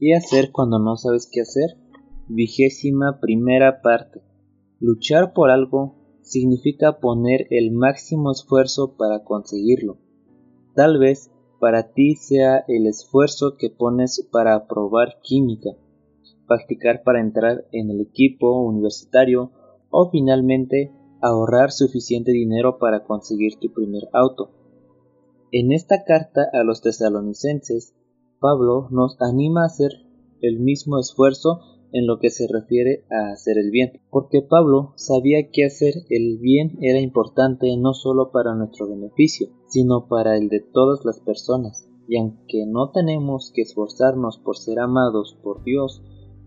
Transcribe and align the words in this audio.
¿Qué 0.00 0.14
hacer 0.14 0.52
cuando 0.52 0.78
no 0.78 0.96
sabes 0.96 1.28
qué 1.30 1.40
hacer? 1.40 1.76
Vigésima 2.28 3.18
primera 3.20 3.82
parte. 3.82 4.22
Luchar 4.78 5.32
por 5.32 5.50
algo 5.50 5.96
significa 6.22 7.00
poner 7.00 7.48
el 7.50 7.72
máximo 7.72 8.30
esfuerzo 8.30 8.96
para 8.96 9.24
conseguirlo. 9.24 9.98
Tal 10.76 11.00
vez 11.00 11.32
para 11.58 11.94
ti 11.94 12.14
sea 12.14 12.64
el 12.68 12.86
esfuerzo 12.86 13.56
que 13.58 13.70
pones 13.70 14.24
para 14.30 14.54
aprobar 14.54 15.18
química, 15.20 15.70
practicar 16.46 17.02
para 17.02 17.20
entrar 17.20 17.64
en 17.72 17.90
el 17.90 18.00
equipo 18.00 18.62
universitario 18.62 19.50
o 19.90 20.10
finalmente 20.10 20.92
ahorrar 21.20 21.72
suficiente 21.72 22.30
dinero 22.30 22.78
para 22.78 23.02
conseguir 23.02 23.58
tu 23.58 23.72
primer 23.72 24.04
auto. 24.12 24.52
En 25.50 25.72
esta 25.72 26.04
carta 26.04 26.48
a 26.52 26.62
los 26.62 26.82
tesalonicenses 26.82 27.96
Pablo 28.40 28.88
nos 28.90 29.20
anima 29.20 29.62
a 29.62 29.66
hacer 29.66 29.92
el 30.40 30.60
mismo 30.60 30.98
esfuerzo 30.98 31.60
en 31.92 32.06
lo 32.06 32.18
que 32.18 32.30
se 32.30 32.46
refiere 32.46 33.04
a 33.10 33.32
hacer 33.32 33.58
el 33.58 33.70
bien, 33.70 34.00
porque 34.10 34.42
Pablo 34.42 34.92
sabía 34.96 35.50
que 35.50 35.64
hacer 35.64 35.94
el 36.10 36.38
bien 36.38 36.78
era 36.80 37.00
importante 37.00 37.74
no 37.76 37.94
solo 37.94 38.30
para 38.30 38.54
nuestro 38.54 38.88
beneficio, 38.88 39.48
sino 39.68 40.06
para 40.06 40.36
el 40.36 40.48
de 40.48 40.60
todas 40.60 41.04
las 41.04 41.18
personas. 41.20 41.88
Y 42.06 42.18
aunque 42.18 42.66
no 42.66 42.90
tenemos 42.90 43.52
que 43.54 43.62
esforzarnos 43.62 44.38
por 44.38 44.56
ser 44.56 44.78
amados 44.78 45.36
por 45.42 45.62
Dios, 45.64 46.02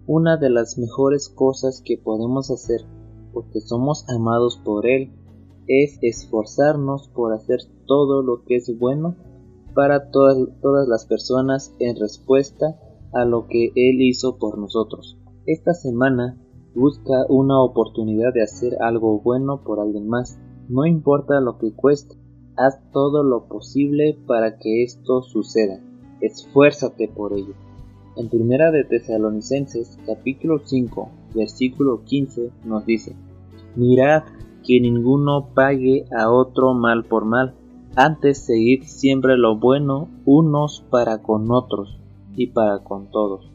una 0.07 0.37
de 0.37 0.49
las 0.49 0.77
mejores 0.77 1.29
cosas 1.29 1.81
que 1.84 1.98
podemos 1.98 2.49
hacer, 2.51 2.81
porque 3.34 3.62
somos 3.62 4.05
amados 4.09 4.59
por 4.63 4.87
Él, 4.87 5.12
es 5.67 5.98
esforzarnos 6.01 7.09
por 7.09 7.34
hacer 7.34 7.59
todo 7.85 8.23
lo 8.23 8.43
que 8.43 8.55
es 8.55 8.77
bueno 8.77 9.15
para 9.73 10.11
todas, 10.11 10.38
las 10.88 11.05
personas 11.05 11.73
en 11.79 11.95
respuesta 11.95 12.77
a 13.13 13.25
lo 13.25 13.48
que 13.48 13.71
Él 13.75 14.02
hizo 14.02 14.38
por 14.38 14.57
nosotros. 14.57 15.17
Esta 15.45 15.73
semana 15.73 16.38
busca 16.75 17.26
una 17.29 17.62
oportunidad 17.62 18.34
de 18.34 18.43
hacer 18.43 18.77
algo 18.82 19.20
bueno 19.20 19.63
por 19.63 19.79
alguien 19.79 20.07
más, 20.07 20.40
no 20.70 20.85
importa 20.85 21.41
lo 21.41 21.57
que 21.57 21.73
cueste, 21.73 22.15
haz 22.55 22.79
todo 22.91 23.23
lo 23.23 23.48
posible 23.48 24.18
para 24.27 24.57
que 24.57 24.84
esto 24.84 25.21
suceda, 25.21 25.79
esfuérzate 26.21 27.07
por 27.07 27.34
ello. 27.34 27.54
En 28.15 28.29
Primera 28.29 28.71
de 28.71 28.84
Tesalonicenses 28.84 29.98
capítulo 30.05 30.60
5 30.63 31.10
versículo 31.34 32.04
15 32.04 32.51
nos 32.65 32.85
dice, 32.85 33.15
Mirad 33.76 34.23
que 34.65 34.79
ninguno 34.79 35.49
pague 35.54 36.05
a 36.15 36.29
otro 36.29 36.73
mal 36.73 37.05
por 37.05 37.26
mal, 37.26 37.55
antes 37.95 38.45
seguid 38.45 38.84
siempre 38.84 39.37
lo 39.37 39.57
bueno 39.57 40.07
unos 40.25 40.84
para 40.89 41.21
con 41.21 41.51
otros 41.51 41.99
y 42.35 42.48
para 42.48 42.79
con 42.79 43.11
todos. 43.11 43.51